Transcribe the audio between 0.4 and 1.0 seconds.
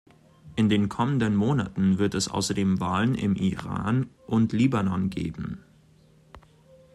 In den